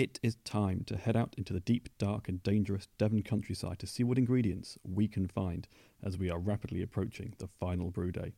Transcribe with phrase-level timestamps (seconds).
[0.00, 3.86] It is time to head out into the deep, dark, and dangerous Devon countryside to
[3.86, 5.68] see what ingredients we can find
[6.02, 8.32] as we are rapidly approaching the final brew day.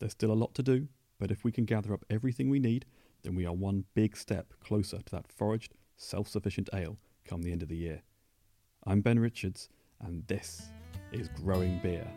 [0.00, 0.88] There's still a lot to do,
[1.20, 2.84] but if we can gather up everything we need,
[3.22, 7.52] then we are one big step closer to that foraged, self sufficient ale come the
[7.52, 8.02] end of the year.
[8.84, 9.68] I'm Ben Richards,
[10.00, 10.72] and this
[11.12, 12.10] is Growing Beer.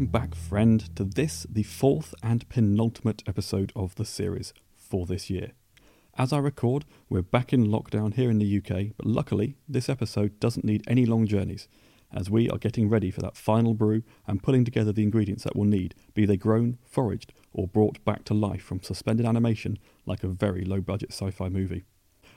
[0.00, 5.28] Welcome back, friend, to this, the fourth and penultimate episode of the series for this
[5.28, 5.52] year.
[6.16, 10.40] As I record, we're back in lockdown here in the UK, but luckily, this episode
[10.40, 11.68] doesn't need any long journeys,
[12.10, 15.54] as we are getting ready for that final brew and pulling together the ingredients that
[15.54, 20.24] we'll need, be they grown, foraged, or brought back to life from suspended animation like
[20.24, 21.84] a very low budget sci fi movie.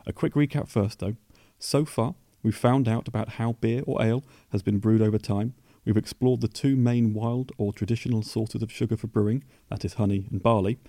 [0.05, 1.15] A quick recap first, though.
[1.59, 5.53] So far, we've found out about how beer or ale has been brewed over time
[5.85, 9.95] We've explored the two main wild or traditional sources of sugar for brewing, that is
[9.95, 10.79] honey and barley,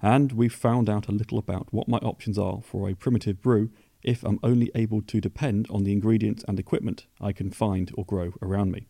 [0.00, 3.70] and we've found out a little about what my options are for a primitive brew
[4.02, 8.04] if I'm only able to depend on the ingredients and equipment I can find or
[8.04, 8.88] grow around me.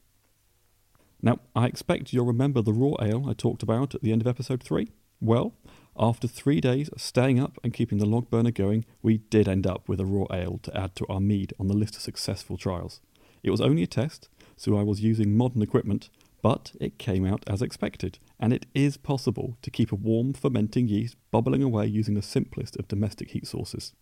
[1.21, 4.27] Now, I expect you'll remember the raw ale I talked about at the end of
[4.27, 4.91] episode 3.
[5.21, 5.55] Well,
[5.97, 9.67] after three days of staying up and keeping the log burner going, we did end
[9.67, 12.57] up with a raw ale to add to our mead on the list of successful
[12.57, 13.01] trials.
[13.43, 16.11] It was only a test, so I was using modern equipment,
[16.43, 20.89] but it came out as expected, and it is possible to keep a warm fermenting
[20.89, 23.93] yeast bubbling away using the simplest of domestic heat sources.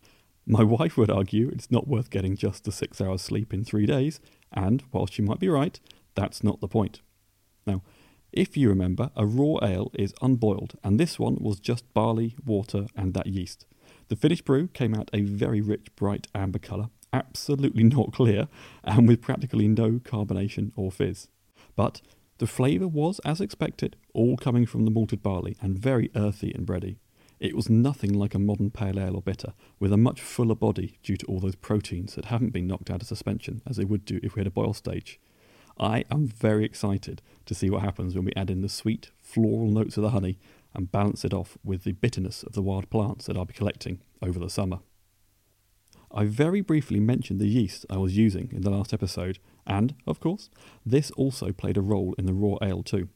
[0.47, 3.87] My wife would argue it's not worth getting just the six hours sleep in three
[3.87, 4.21] days,
[4.53, 5.79] and while she might be right,
[6.15, 7.01] that's not the point.
[7.67, 7.83] Now,
[8.33, 12.87] if you remember, a raw ale is unboiled, and this one was just barley, water,
[12.97, 13.67] and that yeast.
[14.09, 18.49] The finished brew came out a very rich, bright amber colour, absolutely not clear
[18.85, 21.29] and with practically no carbonation or fizz.
[21.77, 22.01] But
[22.39, 26.67] the flavour was, as expected, all coming from the malted barley and very earthy and
[26.67, 26.97] bready.
[27.39, 30.99] It was nothing like a modern pale ale or bitter, with a much fuller body
[31.03, 34.05] due to all those proteins that haven't been knocked out of suspension as they would
[34.05, 35.19] do if we had a boil stage.
[35.79, 39.71] I am very excited to see what happens when we add in the sweet, floral
[39.71, 40.39] notes of the honey
[40.75, 44.01] and balance it off with the bitterness of the wild plants that I'll be collecting
[44.21, 44.81] over the summer.
[46.13, 50.19] I very briefly mentioned the yeast I was using in the last episode, and, of
[50.19, 50.51] course,
[50.85, 53.09] this also played a role in the raw ale too.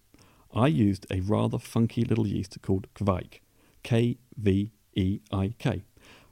[0.55, 3.41] I used a rather funky little yeast called Kveik,
[3.83, 5.83] K V E I K,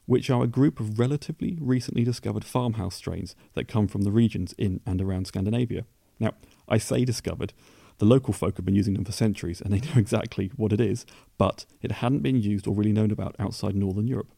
[0.06, 4.54] which are a group of relatively recently discovered farmhouse strains that come from the regions
[4.56, 5.84] in and around Scandinavia.
[6.20, 6.34] Now,
[6.68, 7.52] I say discovered,
[7.98, 10.80] the local folk have been using them for centuries and they know exactly what it
[10.80, 11.04] is,
[11.38, 14.32] but it hadn't been used or really known about outside Northern Europe.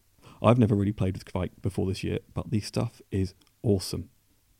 [0.44, 4.10] I've never really played with Kveik before this year, but the stuff is awesome.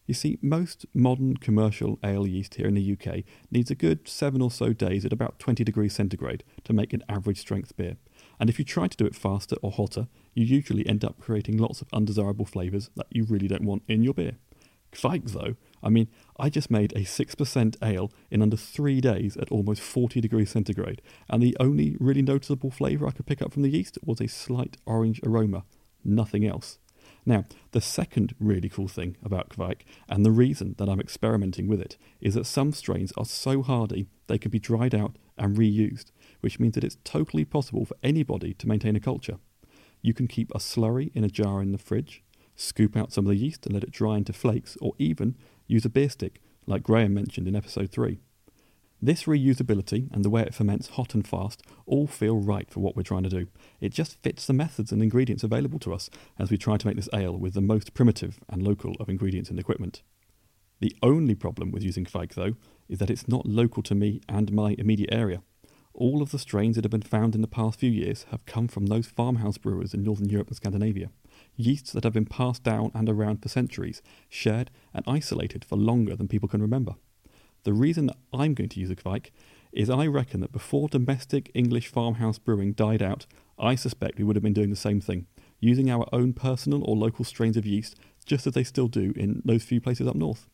[0.07, 4.43] You see, most modern commercial ale yeast here in the UK needs a good seven
[4.43, 7.97] or so days at about 20 degrees centigrade to make an average strength beer.
[8.41, 11.59] And if you try to do it faster or hotter, you usually end up creating
[11.59, 14.37] lots of undesirable flavours that you really don't want in your beer.
[14.93, 16.09] Kveik, though, I mean,
[16.39, 21.03] I just made a 6% ale in under three days at almost 40 degrees centigrade,
[21.29, 24.27] and the only really noticeable flavour I could pick up from the yeast was a
[24.27, 25.65] slight orange aroma,
[26.03, 26.79] nothing else.
[27.27, 31.81] Now, the second really cool thing about Kveik, and the reason that I'm experimenting with
[31.81, 36.13] it, is that some strains are so hardy they can be dried out and reused,
[36.41, 39.39] which means that it's totally possible for anybody to maintain a culture.
[40.01, 42.23] You can keep a slurry in a jar in the fridge,
[42.57, 45.85] scoop out some of the yeast and let it dry into flakes, or even use
[45.85, 48.19] a beer stick, like Graham mentioned in episode 3.
[49.03, 52.97] This reusability and the way it ferments hot and fast all feel right for what
[52.97, 53.49] we're trying to do.
[53.81, 56.09] It just fits the methods and ingredients available to us
[56.39, 59.51] as we try to make this ale with the most primitive and local of ingredients
[59.51, 60.03] and equipment.
[60.81, 62.55] The only problem with using Kveik, though,
[62.89, 65.43] is that it's not local to me and my immediate area.
[65.93, 68.69] All of the strains that have been found in the past few years have come
[68.69, 71.11] from those farmhouse brewers in Northern Europe and Scandinavia
[71.57, 76.17] yeasts that have been passed down and around for centuries, shared and isolated for longer
[76.17, 76.95] than people can remember.
[77.65, 79.31] The reason that I'm going to use a Kveik
[79.73, 83.27] is I reckon that before domestic English farmhouse brewing died out,
[83.59, 85.27] I suspect we would have been doing the same thing,
[85.61, 89.43] using our own personal or local strains of yeast, just as they still do in
[89.45, 90.49] those few places up north.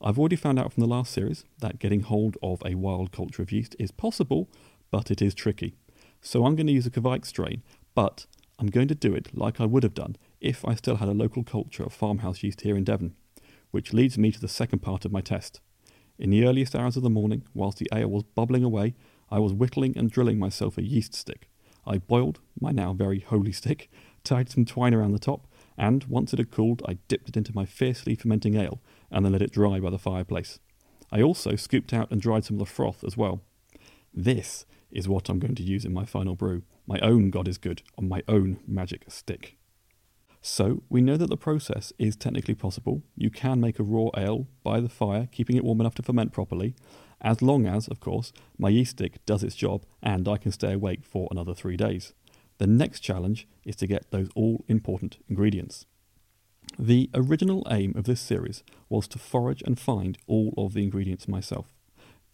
[0.00, 3.42] I've already found out from the last series that getting hold of a wild culture
[3.42, 4.48] of yeast is possible,
[4.90, 5.74] but it is tricky.
[6.20, 7.62] So I'm going to use a Kveik strain,
[7.94, 8.26] but
[8.58, 11.12] I'm going to do it like I would have done if I still had a
[11.14, 13.14] local culture of farmhouse yeast here in Devon,
[13.70, 15.60] which leads me to the second part of my test.
[16.18, 18.94] In the earliest hours of the morning, whilst the ale was bubbling away,
[19.30, 21.48] I was whittling and drilling myself a yeast stick.
[21.86, 23.90] I boiled my now very holy stick,
[24.24, 25.46] tied some twine around the top,
[25.76, 28.80] and once it had cooled, I dipped it into my fiercely fermenting ale
[29.10, 30.58] and then let it dry by the fireplace.
[31.10, 33.42] I also scooped out and dried some of the froth as well.
[34.12, 37.58] This is what I'm going to use in my final brew, my own God is
[37.58, 39.57] good on my own magic stick.
[40.40, 43.02] So, we know that the process is technically possible.
[43.16, 46.32] You can make a raw ale by the fire, keeping it warm enough to ferment
[46.32, 46.74] properly,
[47.20, 50.72] as long as, of course, my yeast stick does its job and I can stay
[50.72, 52.12] awake for another three days.
[52.58, 55.86] The next challenge is to get those all important ingredients.
[56.78, 61.26] The original aim of this series was to forage and find all of the ingredients
[61.26, 61.72] myself.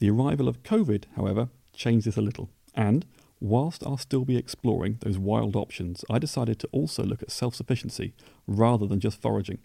[0.00, 3.06] The arrival of COVID, however, changed this a little, and
[3.40, 7.54] whilst I'll still be exploring those wild options, I decided to also look at self
[7.54, 8.14] sufficiency
[8.46, 9.58] rather than just foraging.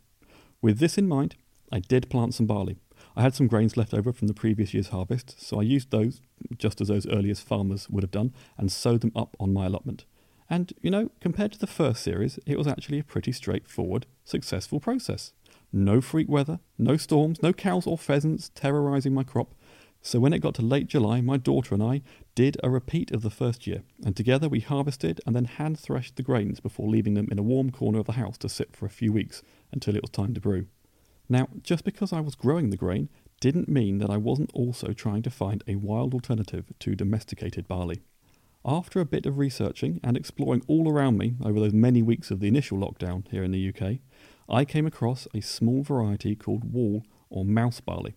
[0.61, 1.35] With this in mind,
[1.71, 2.77] I did plant some barley.
[3.15, 6.21] I had some grains left over from the previous year's harvest, so I used those,
[6.57, 10.05] just as those earliest farmers would have done, and sowed them up on my allotment.
[10.49, 14.79] And, you know, compared to the first series, it was actually a pretty straightforward, successful
[14.79, 15.33] process.
[15.71, 19.53] No freak weather, no storms, no cows or pheasants terrorising my crop.
[20.01, 22.01] So when it got to late July, my daughter and I
[22.33, 26.15] did a repeat of the first year, and together we harvested and then hand threshed
[26.15, 28.85] the grains before leaving them in a warm corner of the house to sit for
[28.85, 30.67] a few weeks until it was time to brew.
[31.27, 33.09] Now, just because I was growing the grain
[33.39, 38.01] didn't mean that I wasn't also trying to find a wild alternative to domesticated barley.
[38.65, 42.39] After a bit of researching and exploring all around me over those many weeks of
[42.39, 43.99] the initial lockdown here in the UK,
[44.49, 48.15] I came across a small variety called wall or mouse barley.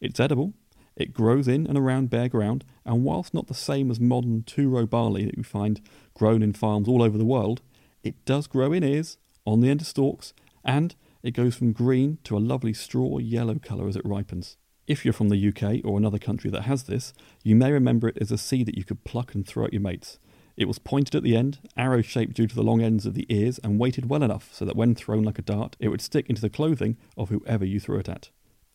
[0.00, 0.54] It's edible,
[0.96, 4.68] it grows in and around bare ground, and whilst not the same as modern two
[4.70, 5.80] row barley that you find
[6.14, 7.60] grown in farms all over the world,
[8.02, 10.32] it does grow in ears, on the end of stalks,
[10.64, 14.56] and it goes from green to a lovely straw yellow colour as it ripens.
[14.86, 18.18] If you're from the UK or another country that has this, you may remember it
[18.20, 20.18] as a seed that you could pluck and throw at your mates.
[20.56, 23.26] It was pointed at the end, arrow shaped due to the long ends of the
[23.28, 26.30] ears, and weighted well enough so that when thrown like a dart, it would stick
[26.30, 28.30] into the clothing of whoever you threw it at.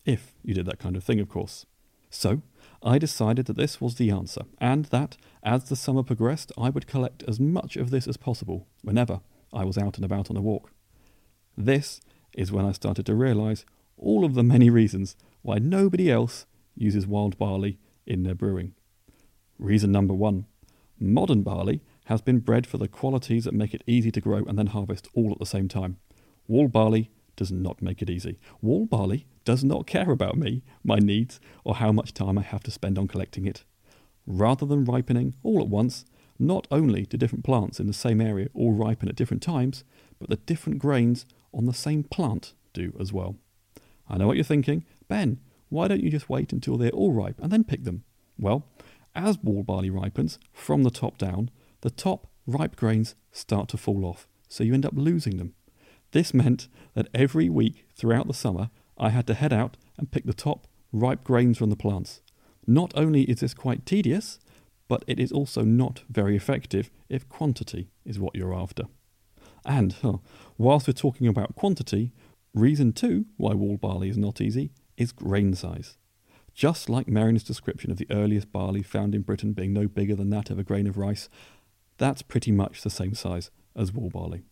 [0.05, 1.65] If you did that kind of thing, of course.
[2.11, 2.41] So,
[2.83, 6.87] I decided that this was the answer, and that, as the summer progressed, I would
[6.87, 9.21] collect as much of this as possible whenever
[9.53, 10.71] I was out and about on a walk.
[11.57, 12.01] This
[12.33, 13.65] is when I started to realise
[13.97, 18.73] all of the many reasons why nobody else uses wild barley in their brewing.
[19.57, 20.45] Reason number one
[20.99, 24.57] modern barley has been bred for the qualities that make it easy to grow and
[24.57, 25.97] then harvest all at the same time.
[26.47, 28.39] Wall barley does not make it easy.
[28.61, 32.63] Wall barley does not care about me, my needs, or how much time I have
[32.63, 33.63] to spend on collecting it.
[34.27, 36.05] Rather than ripening all at once,
[36.37, 39.83] not only do different plants in the same area all ripen at different times,
[40.19, 43.35] but the different grains on the same plant do as well.
[44.09, 44.85] I know what you're thinking.
[45.07, 45.39] Ben,
[45.69, 48.03] why don't you just wait until they're all ripe and then pick them?
[48.37, 48.65] Well,
[49.15, 51.49] as wall barley ripens, from the top down,
[51.81, 55.53] the top ripe grains start to fall off, so you end up losing them.
[56.11, 60.25] This meant that every week throughout the summer, I had to head out and pick
[60.25, 62.21] the top ripe grains from the plants.
[62.67, 64.39] Not only is this quite tedious,
[64.87, 68.83] but it is also not very effective if quantity is what you're after.
[69.65, 69.95] And
[70.57, 72.11] whilst we're talking about quantity,
[72.53, 75.97] reason two why wall barley is not easy is grain size.
[76.53, 80.29] Just like Merrin's description of the earliest barley found in Britain being no bigger than
[80.31, 81.29] that of a grain of rice,
[81.97, 84.43] that's pretty much the same size as wall barley.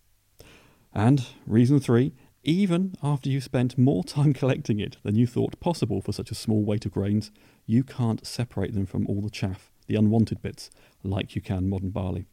[0.93, 2.13] And reason three,
[2.43, 6.35] even after you've spent more time collecting it than you thought possible for such a
[6.35, 7.31] small weight of grains,
[7.65, 10.69] you can't separate them from all the chaff, the unwanted bits,
[11.03, 12.27] like you can modern barley.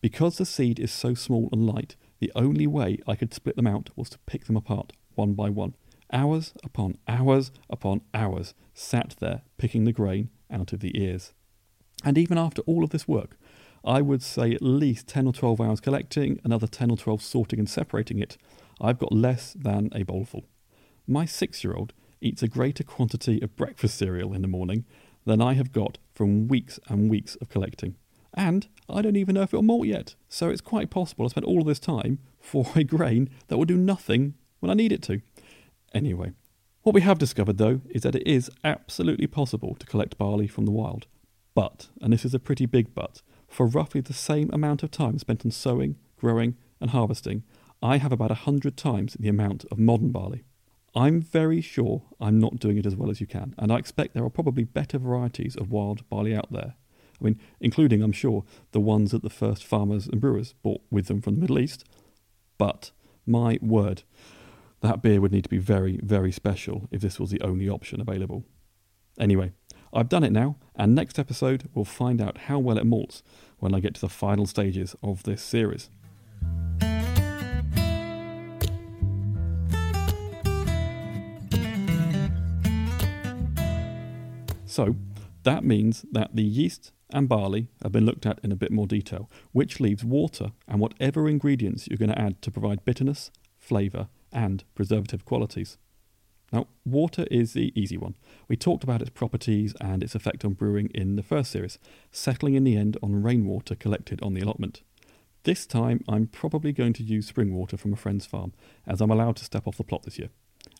[0.00, 3.66] Because the seed is so small and light, the only way I could split them
[3.66, 5.74] out was to pick them apart one by one.
[6.12, 11.32] Hours upon hours upon hours sat there picking the grain out of the ears.
[12.04, 13.36] And even after all of this work,
[13.88, 17.58] I would say at least 10 or 12 hours collecting, another 10 or 12 sorting
[17.58, 18.36] and separating it,
[18.78, 20.44] I've got less than a bowlful.
[21.06, 24.84] My six year old eats a greater quantity of breakfast cereal in the morning
[25.24, 27.94] than I have got from weeks and weeks of collecting.
[28.34, 31.46] And I don't even know if it'll malt yet, so it's quite possible I spent
[31.46, 35.22] all this time for a grain that will do nothing when I need it to.
[35.94, 36.32] Anyway,
[36.82, 40.66] what we have discovered though is that it is absolutely possible to collect barley from
[40.66, 41.06] the wild.
[41.54, 45.18] But, and this is a pretty big but, for roughly the same amount of time
[45.18, 47.42] spent on sowing, growing, and harvesting,
[47.82, 50.44] I have about a hundred times the amount of modern barley.
[50.94, 54.14] I'm very sure I'm not doing it as well as you can, and I expect
[54.14, 56.74] there are probably better varieties of wild barley out there.
[57.20, 61.06] I mean, including, I'm sure, the ones that the first farmers and brewers brought with
[61.06, 61.84] them from the Middle East.
[62.58, 62.90] But,
[63.26, 64.02] my word,
[64.80, 68.00] that beer would need to be very, very special if this was the only option
[68.00, 68.44] available.
[69.18, 69.52] Anyway,
[69.92, 73.22] I've done it now, and next episode we'll find out how well it malts
[73.58, 75.88] when I get to the final stages of this series.
[84.66, 84.94] So,
[85.42, 88.86] that means that the yeast and barley have been looked at in a bit more
[88.86, 94.08] detail, which leaves water and whatever ingredients you're going to add to provide bitterness, flavour,
[94.30, 95.78] and preservative qualities.
[96.52, 98.14] Now, water is the easy one.
[98.48, 101.78] We talked about its properties and its effect on brewing in the first series,
[102.10, 104.82] settling in the end on rainwater collected on the allotment.
[105.44, 108.52] This time, I'm probably going to use spring water from a friend's farm,
[108.86, 110.30] as I'm allowed to step off the plot this year.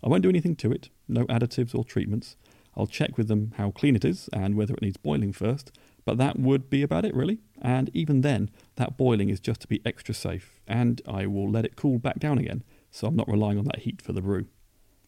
[0.02, 2.36] I won't do anything to it, no additives or treatments.
[2.76, 5.72] I'll check with them how clean it is and whether it needs boiling first,
[6.04, 7.40] but that would be about it, really.
[7.60, 11.64] And even then, that boiling is just to be extra safe, and I will let
[11.64, 14.46] it cool back down again, so I'm not relying on that heat for the brew.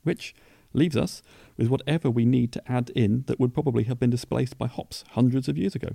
[0.02, 0.34] Which
[0.72, 1.22] leaves us
[1.56, 5.04] with whatever we need to add in that would probably have been displaced by hops
[5.10, 5.90] hundreds of years ago.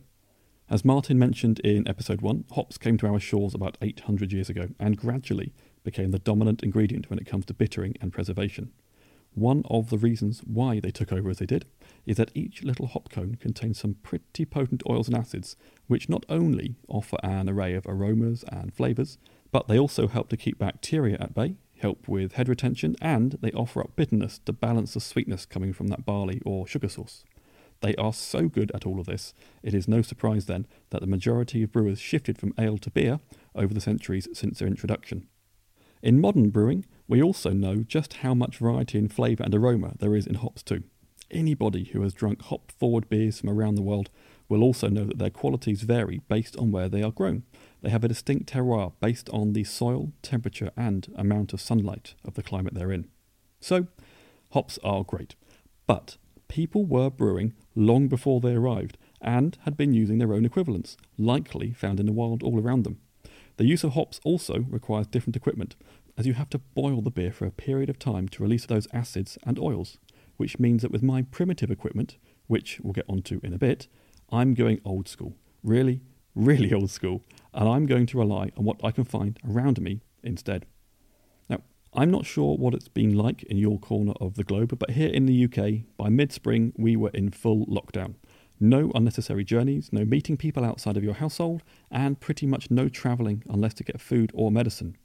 [0.70, 4.70] As Martin mentioned in episode 1, hops came to our shores about 800 years ago
[4.80, 8.72] and gradually became the dominant ingredient when it comes to bittering and preservation.
[9.36, 11.66] One of the reasons why they took over as they did
[12.06, 15.56] is that each little hop cone contains some pretty potent oils and acids,
[15.88, 19.18] which not only offer an array of aromas and flavours,
[19.52, 23.52] but they also help to keep bacteria at bay, help with head retention, and they
[23.52, 27.24] offer up bitterness to balance the sweetness coming from that barley or sugar source.
[27.82, 31.08] They are so good at all of this, it is no surprise then that the
[31.16, 33.20] majority of brewers shifted from ale to beer
[33.54, 35.28] over the centuries since their introduction.
[36.02, 40.16] In modern brewing, we also know just how much variety in flavour and aroma there
[40.16, 40.82] is in hops too.
[41.30, 44.10] Anybody who has drunk hop forward beers from around the world
[44.48, 47.44] will also know that their qualities vary based on where they are grown.
[47.82, 52.36] They have a distinct terroir based on the soil, temperature, and amount of sunlight of
[52.36, 53.08] the climate they're in.
[53.60, 53.88] So,
[54.52, 55.36] hops are great.
[55.88, 60.98] But people were brewing long before they arrived and had been using their own equivalents,
[61.18, 63.00] likely found in the wild all around them.
[63.58, 65.76] The use of hops also requires different equipment,
[66.18, 68.88] as you have to boil the beer for a period of time to release those
[68.94, 69.98] acids and oils,
[70.38, 73.88] which means that with my primitive equipment, which we'll get onto in a bit,
[74.32, 75.36] I'm going old school.
[75.64, 76.02] Really,
[76.36, 80.02] really old school, and I'm going to rely on what I can find around me
[80.24, 80.66] instead.
[81.50, 81.62] Now,
[81.94, 85.10] I'm not sure what it's been like in your corner of the globe, but here
[85.10, 88.16] in the UK, by mid spring, we were in full lockdown.
[88.60, 93.44] No unnecessary journeys, no meeting people outside of your household, and pretty much no travelling
[93.50, 94.96] unless to get food or medicine.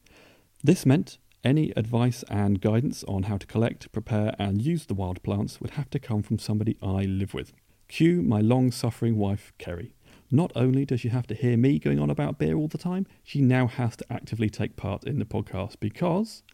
[0.62, 5.22] This meant any advice and guidance on how to collect, prepare, and use the wild
[5.22, 7.52] plants would have to come from somebody I live with.
[7.90, 9.92] Cue my long suffering wife, Kerry.
[10.30, 13.04] Not only does she have to hear me going on about beer all the time,
[13.24, 16.44] she now has to actively take part in the podcast because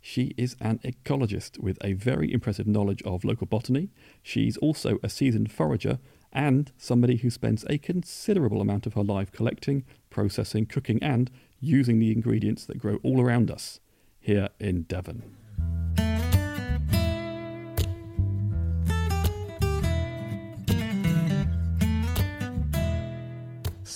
[0.00, 3.90] she is an ecologist with a very impressive knowledge of local botany.
[4.22, 5.98] She's also a seasoned forager
[6.32, 11.30] and somebody who spends a considerable amount of her life collecting, processing, cooking, and
[11.60, 13.80] using the ingredients that grow all around us
[14.20, 15.36] here in Devon.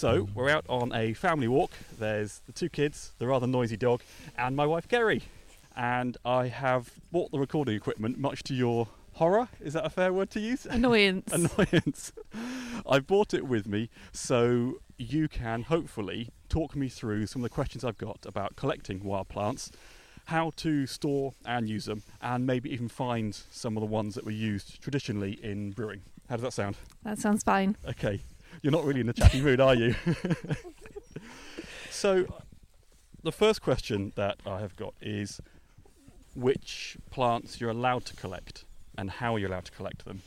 [0.03, 1.71] So, we're out on a family walk.
[1.97, 4.03] There's the two kids, the rather noisy dog,
[4.37, 5.23] and my wife Kerry.
[5.77, 9.47] And I have bought the recording equipment, much to your horror.
[9.61, 10.67] Is that a fair word to use?
[10.67, 11.33] Annoyance.
[11.33, 12.13] Annoyance.
[12.85, 17.55] I've bought it with me so you can hopefully talk me through some of the
[17.55, 19.71] questions I've got about collecting wild plants,
[20.25, 24.25] how to store and use them, and maybe even find some of the ones that
[24.25, 26.01] were used traditionally in brewing.
[26.29, 26.77] How does that sound?
[27.05, 27.77] That sounds fine.
[27.89, 28.21] Okay.
[28.61, 29.95] You're not really in a chatty mood, are you?
[31.91, 32.27] so,
[33.23, 35.41] the first question that I have got is
[36.35, 38.65] which plants you're allowed to collect
[38.97, 40.23] and how you're allowed to collect them.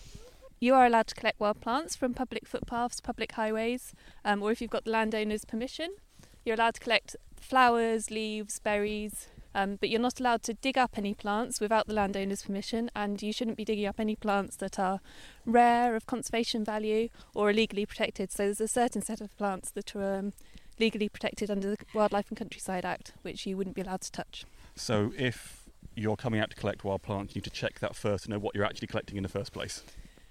[0.60, 4.62] You are allowed to collect wild plants from public footpaths, public highways, um, or if
[4.62, 5.96] you've got the landowner's permission.
[6.44, 10.98] You're allowed to collect flowers, leaves, berries, um, but you're not allowed to dig up
[10.98, 14.78] any plants without the landowner's permission, and you shouldn't be digging up any plants that
[14.78, 15.00] are
[15.46, 18.32] rare, of conservation value, or illegally protected.
[18.32, 20.34] So there's a certain set of plants that are um,
[20.78, 24.46] legally protected under the Wildlife and Countryside Act, which you wouldn't be allowed to touch.
[24.76, 28.26] So if you're coming out to collect wild plants, you need to check that first
[28.26, 29.84] to know what you're actually collecting in the first place.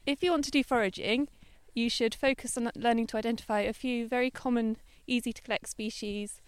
[0.05, 1.29] If you want to do foraging,
[1.73, 4.77] you should focus on learning to identify a few very common,
[5.07, 6.43] easy to collect species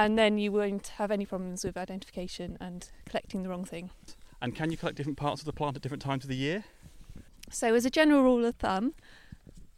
[0.00, 3.90] and then you won't have any problems with identification and collecting the wrong thing.
[4.40, 6.64] And can you collect different parts of the plant at different times of the year?
[7.50, 8.94] So, as a general rule of thumb,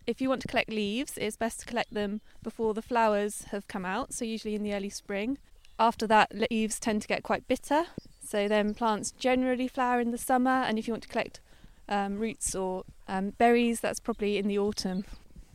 [0.07, 3.67] if you want to collect leaves, it's best to collect them before the flowers have
[3.67, 5.38] come out, so usually in the early spring.
[5.76, 7.87] After that, leaves tend to get quite bitter,
[8.25, 11.41] so then plants generally flower in the summer, and if you want to collect
[11.88, 15.05] um, roots or um, berries, that's probably in the autumn.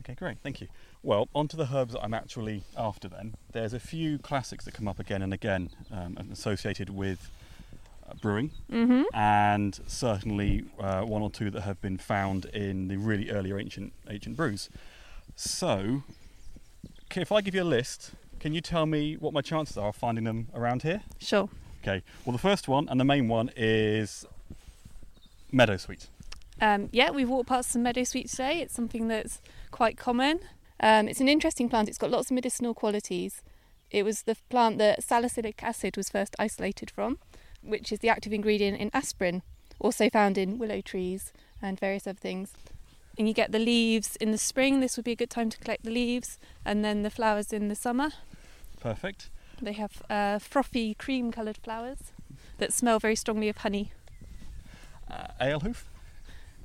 [0.02, 0.68] Okay, great, thank you.
[1.02, 3.34] Well, onto the herbs that I'm actually after then.
[3.52, 7.30] There's a few classics that come up again and again um, associated with
[8.20, 13.30] brewing, hmm and certainly uh, one or two that have been found in the really
[13.30, 14.68] earlier ancient ancient brews.
[15.36, 16.02] So,
[17.14, 19.96] if I give you a list, can you tell me what my chances are of
[19.96, 21.02] finding them around here?
[21.18, 21.48] Sure.
[21.82, 22.02] Okay.
[22.24, 24.26] Well, the first one and the main one is
[25.52, 26.08] meadowsweet.
[26.60, 28.60] Um, yeah, we've walked past some meadowsweet today.
[28.60, 29.40] It's something that's
[29.70, 30.40] quite common.
[30.80, 31.88] Um, it's an interesting plant.
[31.88, 33.42] It's got lots of medicinal qualities.
[33.90, 37.18] It was the plant that salicylic acid was first isolated from,
[37.62, 39.42] which is the active ingredient in aspirin,
[39.80, 42.52] also found in willow trees and various other things.
[43.18, 44.80] And you get the leaves in the spring.
[44.80, 47.68] This would be a good time to collect the leaves, and then the flowers in
[47.68, 48.10] the summer.
[48.78, 49.30] Perfect.
[49.60, 52.12] They have uh, frothy cream-coloured flowers
[52.58, 53.90] that smell very strongly of honey.
[55.10, 55.88] Uh, alehoof.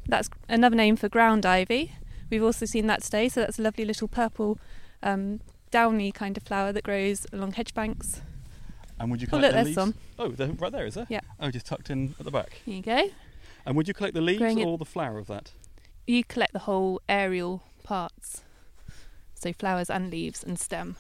[0.05, 1.93] That's another name for ground ivy.
[2.33, 4.57] We've also seen that today, so that's a lovely little purple,
[5.03, 8.21] um, downy kind of flower that grows along hedge banks.
[8.99, 9.75] And would you Oh, collect look, the there's leaves?
[9.75, 9.93] some.
[10.17, 11.05] Oh, they're right there, is there?
[11.09, 11.19] Yeah.
[11.39, 12.59] Oh, just tucked in at the back.
[12.65, 13.03] Here you go.
[13.67, 15.51] And would you collect the leaves Growing it- or the flower of that?
[16.07, 18.41] You collect the whole aerial parts,
[19.35, 20.95] so flowers and leaves and stem.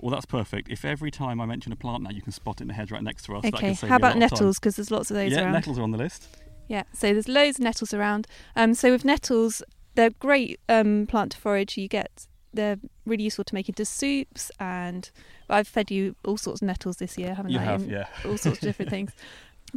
[0.00, 0.70] Well, that's perfect.
[0.70, 2.90] If every time I mention a plant now, you can spot it in the hedge
[2.90, 3.42] right next to us.
[3.42, 3.74] that okay.
[3.74, 4.58] How me a lot about nettles?
[4.58, 5.52] Because there's lots of those yeah, around.
[5.52, 6.26] nettles are on the list.
[6.68, 6.84] Yeah.
[6.94, 8.26] So there's loads of nettles around.
[8.56, 9.62] Um, so with nettles,
[9.98, 11.76] they're great um, plant to forage.
[11.76, 15.10] You get they're really useful to make into soups, and
[15.50, 17.64] I've fed you all sorts of nettles this year, haven't You I?
[17.64, 18.06] have, And yeah.
[18.24, 19.10] all sorts of different things.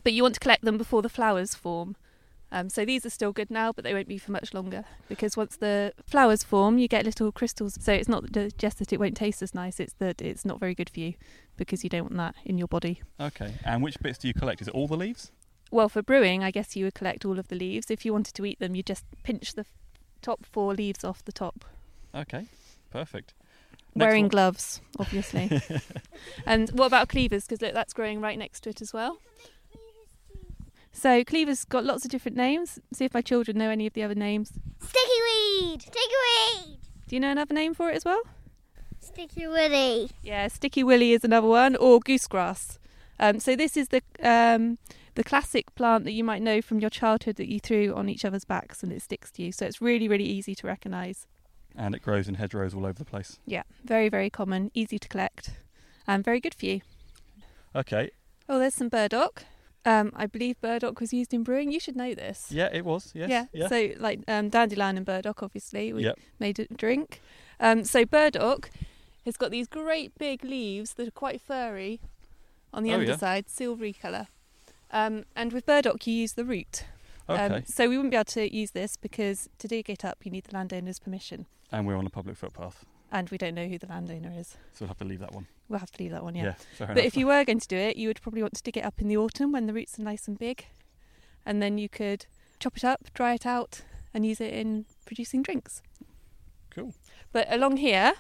[0.06, 1.98] But you want to collect them before the flowers form.
[2.50, 5.36] Um, so these are still good now, but they won't be for much longer because
[5.36, 7.78] once the flowers form, you get little crystals.
[7.82, 8.24] So it's not
[8.58, 11.16] just that it won't taste as nice; it's that it's not very good for you
[11.58, 13.02] because you don't want that in your body.
[13.20, 13.56] Okay.
[13.66, 14.62] And which bits do you collect?
[14.62, 15.32] Is it all the leaves?
[15.72, 17.92] Well, for brewing, I guess you would collect all of the leaves.
[17.92, 19.66] If you wanted to eat them, you just pinch the
[20.22, 21.66] top four leaves off the top.
[22.14, 22.46] Okay.
[22.92, 23.34] Perfect.
[23.94, 24.30] Next Wearing one.
[24.30, 25.62] gloves, obviously.
[26.46, 27.46] and what about cleavers?
[27.46, 29.18] Because look, that's growing right next to it as well.
[30.94, 32.80] So cleavers got lots of different names.
[32.94, 34.54] See if my children know any of the other names.
[34.80, 35.00] Sticky
[35.62, 35.82] weed!
[35.82, 36.78] Sticky weed!
[37.08, 38.22] Do you know another name for it as well?
[39.00, 40.10] Sticky Willy.
[40.22, 42.78] Yeah, sticky willy is another one, or goosegrass.
[43.20, 44.78] Um, so this is the um,
[45.16, 48.24] the classic plant that you might know from your childhood that you threw on each
[48.26, 49.52] other's backs and it sticks to you.
[49.52, 51.28] So it's really, really easy to recognise.
[51.76, 53.40] And it grows in hedgerows all over the place.
[53.46, 55.52] Yeah, very, very common, easy to collect,
[56.08, 56.82] and very good for you.
[57.76, 58.12] Okay.
[58.50, 59.44] Oh, there's some burdock.
[59.86, 61.72] Um, I believe burdock was used in brewing.
[61.72, 62.48] You should know this.
[62.52, 63.12] Yeah, it was.
[63.16, 63.30] Yes.
[63.30, 63.46] yeah.
[63.54, 63.68] Yeah.
[63.68, 66.20] So, like um, dandelion and burdock, obviously, we Yep.
[66.40, 67.22] made a drink.
[67.60, 68.70] Um, so, burdock
[69.26, 72.00] has got these great big leaves that are quite furry
[72.74, 73.00] on the Oh, yeah.
[73.00, 74.28] underside, silvery colour.
[74.92, 76.86] Um, and with burdock, you use the root.
[77.30, 77.46] Okay.
[77.46, 80.32] Um, so, we wouldn't be able to use this because to dig it up, you
[80.32, 81.46] need the landowner's permission.
[81.72, 84.58] and we're on a public footpath, And we don't know who the landowner is.
[84.74, 85.48] so we'll have to leave that one.
[85.70, 86.44] We'll have to leave that one, yeah.
[86.44, 86.54] Yeah.
[86.80, 87.06] But enough.
[87.06, 89.00] if you were going to do it, you would probably want to dig it up
[89.00, 90.66] in the autumn when the roots are nice and big.
[91.46, 92.26] And then you could
[92.60, 95.82] chop it up, dry it out, and use it in producing drinks.
[96.70, 96.94] Cool.
[97.32, 98.14] But along here,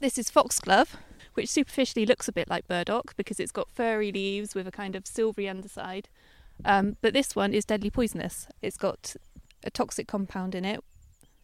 [0.00, 0.96] this is foxglove,
[1.34, 4.96] which superficially looks a bit like burdock because it's got furry leaves with a kind
[4.96, 6.08] of silvery underside.
[6.64, 8.46] Um, but this one is deadly poisonous.
[8.60, 9.16] It's got
[9.64, 10.82] a toxic compound in it,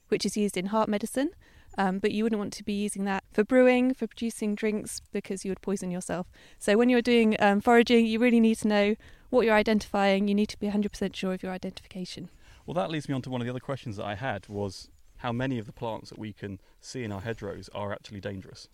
[0.08, 1.30] which is used in heart medicine.
[1.76, 5.44] Um, but you wouldn't want to be using that for brewing, for producing drinks, because
[5.44, 6.26] you would poison yourself.
[6.58, 8.96] So when you're doing um, foraging, you really need to know
[9.30, 10.26] what you're identifying.
[10.26, 12.30] You need to be 100% sure of your identification.
[12.66, 14.90] Well, that leads me on to one of the other questions that I had was
[15.18, 18.68] how many of the plants that we can see in our hedgerows are actually dangerous?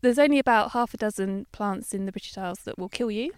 [0.00, 3.32] There's only about half a dozen plants in the British Isles that will kill you,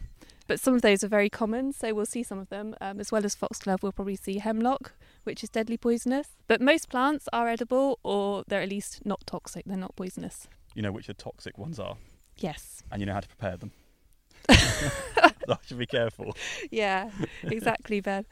[0.46, 2.74] but some of those are very common, so we'll see some of them.
[2.82, 4.92] Um, as well as foxglove, we'll probably see hemlock,
[5.24, 6.28] which is deadly poisonous.
[6.48, 10.48] But most plants are edible, or they're at least not toxic, they're not poisonous.
[10.74, 11.96] You know which the toxic ones are,
[12.36, 12.82] Yes.
[12.92, 13.72] and you know how to prepare them.
[14.50, 16.36] I should be careful.
[16.70, 17.10] Yeah,
[17.42, 18.26] exactly, Ben.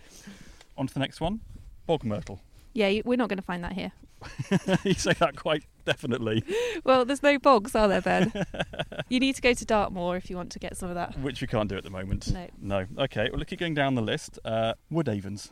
[0.77, 1.41] On to the next one
[1.87, 2.41] bog myrtle.
[2.75, 3.93] Yeah, we're not going to find that here.
[4.85, 6.45] you say that quite definitely,
[6.85, 8.33] Well, there's no bogs, are there, Ben?
[9.09, 11.19] you need to go to Dartmoor if you want to get some of that.
[11.21, 12.33] which we can't do at the moment.
[12.33, 12.47] No.
[12.61, 12.87] No.
[12.99, 14.39] Okay, well, keep going down the list.
[14.45, 15.51] Uh, wood avens.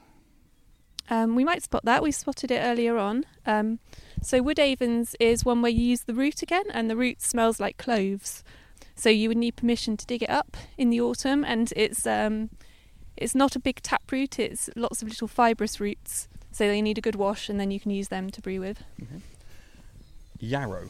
[1.08, 2.02] Um, we might spot that.
[2.02, 3.24] We spotted it earlier on.
[3.46, 3.78] Um,
[4.22, 7.60] so wood avens is one where you use the root again, and the root smells
[7.60, 8.42] like cloves.
[8.96, 12.50] So you would need permission to dig it up in the autumn, and it's um,
[13.16, 14.38] it's not a big tap root.
[14.38, 16.28] It's lots of little fibrous roots.
[16.56, 18.82] So they need a good wash, and then you can use them to brew with.
[18.98, 19.18] Mm-hmm.
[20.40, 20.88] Yarrow.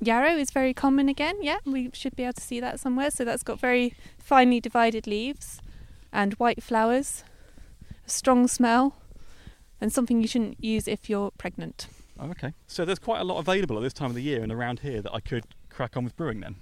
[0.00, 1.42] Yarrow is very common again.
[1.42, 3.10] Yeah, we should be able to see that somewhere.
[3.10, 5.60] So that's got very finely divided leaves
[6.12, 7.24] and white flowers,
[8.06, 8.94] a strong smell,
[9.80, 11.88] and something you shouldn't use if you're pregnant.
[12.20, 12.52] Oh, okay.
[12.68, 15.02] So there's quite a lot available at this time of the year and around here
[15.02, 16.54] that I could crack on with brewing then.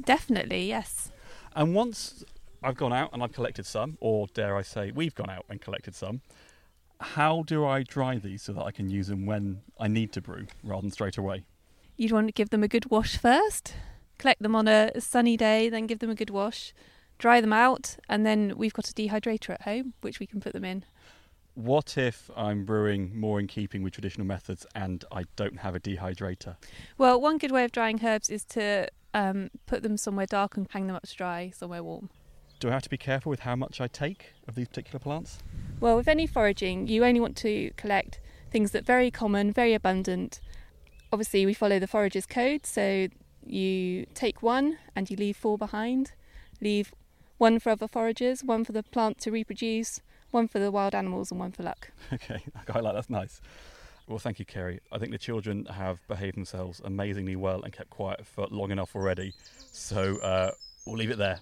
[0.00, 1.10] Definitely, yes.
[1.56, 2.24] And once
[2.62, 5.60] I've gone out and I've collected some, or dare I say, we've gone out and
[5.60, 6.20] collected some.
[7.00, 10.20] How do I dry these so that I can use them when I need to
[10.20, 11.44] brew rather than straight away?
[11.96, 13.74] You'd want to give them a good wash first,
[14.18, 16.74] collect them on a sunny day, then give them a good wash,
[17.18, 20.52] dry them out, and then we've got a dehydrator at home which we can put
[20.52, 20.84] them in.
[21.54, 25.80] What if I'm brewing more in keeping with traditional methods and I don't have a
[25.80, 26.56] dehydrator?
[26.96, 30.66] Well, one good way of drying herbs is to um, put them somewhere dark and
[30.70, 32.10] hang them up to dry somewhere warm.
[32.60, 35.38] Do I have to be careful with how much I take of these particular plants?
[35.80, 38.20] Well, with any foraging, you only want to collect
[38.50, 40.40] things that are very common, very abundant.
[41.10, 43.08] Obviously, we follow the forager's code, so
[43.46, 46.12] you take one and you leave four behind.
[46.60, 46.92] Leave
[47.38, 51.30] one for other foragers, one for the plant to reproduce, one for the wild animals,
[51.30, 51.90] and one for luck.
[52.12, 53.40] Okay, I like that's nice.
[54.06, 54.80] Well, thank you, Kerry.
[54.92, 58.94] I think the children have behaved themselves amazingly well and kept quiet for long enough
[58.94, 59.32] already.
[59.72, 60.50] So uh,
[60.84, 61.38] we'll leave it there.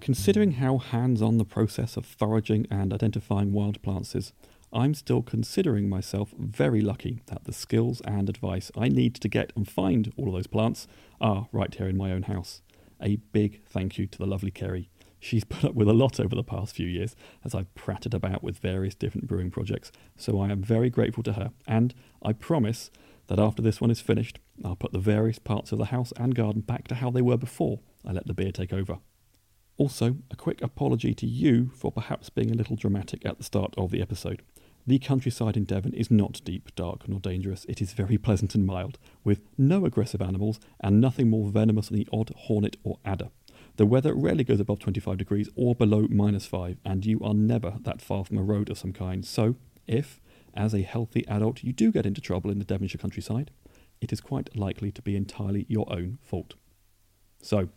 [0.00, 4.32] Considering how hands on the process of foraging and identifying wild plants is,
[4.72, 9.52] I'm still considering myself very lucky that the skills and advice I need to get
[9.54, 10.86] and find all of those plants
[11.20, 12.62] are right here in my own house.
[13.02, 14.88] A big thank you to the lovely Kerry.
[15.18, 18.42] She's put up with a lot over the past few years as I've pratted about
[18.42, 22.90] with various different brewing projects, so I am very grateful to her, and I promise
[23.26, 26.34] that after this one is finished, I'll put the various parts of the house and
[26.34, 29.00] garden back to how they were before I let the beer take over.
[29.80, 33.72] Also, a quick apology to you for perhaps being a little dramatic at the start
[33.78, 34.42] of the episode.
[34.86, 37.64] The countryside in Devon is not deep, dark, nor dangerous.
[37.64, 41.96] It is very pleasant and mild, with no aggressive animals and nothing more venomous than
[41.96, 43.30] the odd hornet or adder.
[43.76, 47.78] The weather rarely goes above 25 degrees or below minus 5, and you are never
[47.80, 49.24] that far from a road of some kind.
[49.24, 50.20] So, if,
[50.52, 53.50] as a healthy adult, you do get into trouble in the Devonshire countryside,
[54.02, 56.52] it is quite likely to be entirely your own fault.
[57.40, 57.70] So,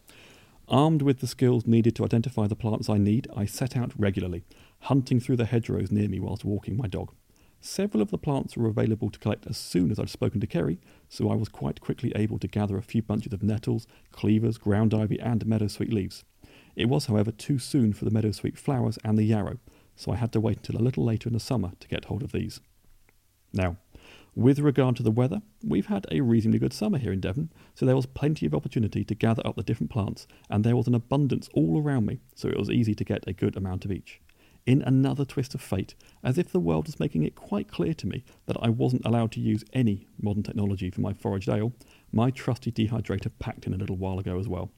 [0.68, 4.44] Armed with the skills needed to identify the plants I need, I set out regularly,
[4.82, 7.14] hunting through the hedgerows near me whilst walking my dog.
[7.60, 10.80] Several of the plants were available to collect as soon as I'd spoken to Kerry,
[11.10, 14.94] so I was quite quickly able to gather a few bunches of nettles, cleavers, ground
[14.94, 16.24] ivy, and meadowsweet leaves.
[16.76, 19.60] It was, however, too soon for the meadowsweet flowers and the yarrow,
[19.96, 22.24] so I had to wait until a little later in the summer to get hold
[22.24, 22.60] of these.
[23.54, 23.78] Now,
[24.36, 27.86] with regard to the weather, we've had a reasonably good summer here in Devon, so
[27.86, 30.96] there was plenty of opportunity to gather up the different plants, and there was an
[30.96, 34.22] abundance all around me, so it was easy to get a good amount of each.
[34.66, 38.08] In another twist of fate, as if the world was making it quite clear to
[38.08, 41.74] me that I wasn't allowed to use any modern technology for my foraged ale,
[42.12, 44.72] my trusty dehydrator packed in a little while ago as well.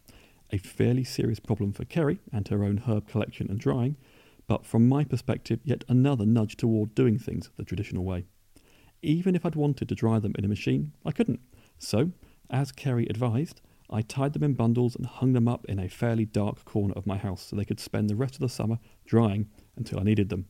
[0.52, 3.96] A fairly serious problem for Kerry and her own herb collection and drying,
[4.48, 8.26] but from my perspective, yet another nudge toward doing things the traditional way
[9.06, 11.40] even if I'd wanted to dry them in a machine, I couldn't.
[11.78, 12.12] So,
[12.50, 16.26] as Kerry advised, I tied them in bundles and hung them up in a fairly
[16.26, 19.48] dark corner of my house so they could spend the rest of the summer drying
[19.76, 20.48] until I needed them.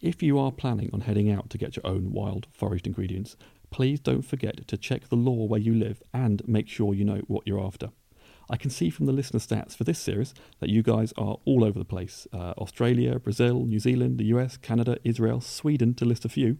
[0.00, 3.36] If you are planning on heading out to get your own wild foraged ingredients,
[3.70, 7.22] please don't forget to check the law where you live and make sure you know
[7.26, 7.90] what you're after.
[8.48, 11.64] I can see from the listener stats for this series that you guys are all
[11.64, 16.24] over the place uh, Australia, Brazil, New Zealand, the US, Canada, Israel, Sweden, to list
[16.24, 16.58] a few.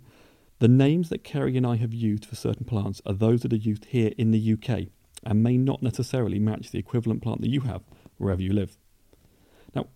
[0.58, 3.56] The names that Kerry and I have used for certain plants are those that are
[3.56, 4.88] used here in the UK
[5.22, 7.82] and may not necessarily match the equivalent plant that you have
[8.16, 8.78] wherever you live.
[9.74, 9.88] Now,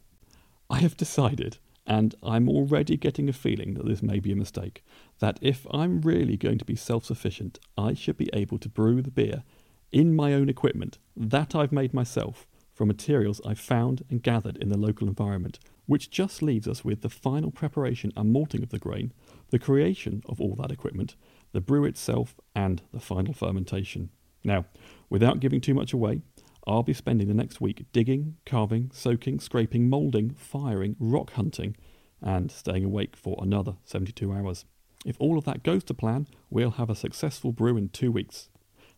[0.68, 4.84] I have decided, and I'm already getting a feeling that this may be a mistake,
[5.18, 9.00] that if I'm really going to be self sufficient, I should be able to brew
[9.00, 9.44] the beer
[9.92, 14.68] in my own equipment that I've made myself from materials I've found and gathered in
[14.68, 18.78] the local environment, which just leaves us with the final preparation and malting of the
[18.78, 19.12] grain
[19.50, 21.16] the creation of all that equipment,
[21.52, 24.10] the brew itself, and the final fermentation.
[24.44, 24.64] Now,
[25.08, 26.22] without giving too much away,
[26.66, 31.76] I'll be spending the next week digging, carving, soaking, scraping, moulding, firing, rock hunting,
[32.20, 34.64] and staying awake for another 72 hours.
[35.04, 38.50] If all of that goes to plan, we'll have a successful brew in two weeks.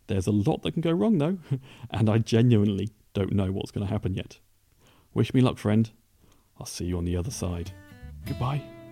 [0.07, 1.37] There's a lot that can go wrong though,
[1.89, 4.39] and I genuinely don't know what's going to happen yet.
[5.13, 5.89] Wish me luck, friend.
[6.59, 7.71] I'll see you on the other side.
[8.25, 8.82] Goodbye.